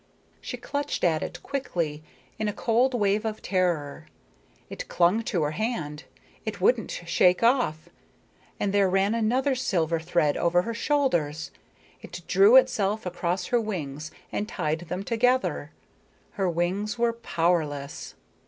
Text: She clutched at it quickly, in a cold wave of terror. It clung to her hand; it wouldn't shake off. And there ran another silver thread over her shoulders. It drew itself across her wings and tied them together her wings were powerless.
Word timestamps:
She 0.41 0.57
clutched 0.57 1.03
at 1.03 1.21
it 1.21 1.43
quickly, 1.43 2.01
in 2.39 2.47
a 2.47 2.53
cold 2.53 2.95
wave 2.95 3.23
of 3.23 3.43
terror. 3.43 4.07
It 4.67 4.87
clung 4.87 5.21
to 5.25 5.43
her 5.43 5.51
hand; 5.51 6.05
it 6.43 6.59
wouldn't 6.59 6.89
shake 7.05 7.43
off. 7.43 7.87
And 8.59 8.73
there 8.73 8.89
ran 8.89 9.13
another 9.13 9.53
silver 9.53 9.99
thread 9.99 10.35
over 10.37 10.63
her 10.63 10.73
shoulders. 10.73 11.51
It 12.01 12.21
drew 12.27 12.55
itself 12.55 13.05
across 13.05 13.45
her 13.53 13.61
wings 13.61 14.09
and 14.31 14.49
tied 14.49 14.79
them 14.89 15.03
together 15.03 15.69
her 16.31 16.49
wings 16.49 16.97
were 16.97 17.13
powerless. 17.13 18.15